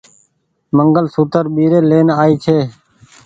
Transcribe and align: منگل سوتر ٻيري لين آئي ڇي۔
منگل 0.77 1.05
سوتر 1.15 1.43
ٻيري 1.55 1.79
لين 1.89 2.07
آئي 2.21 2.35
ڇي۔ 2.43 2.57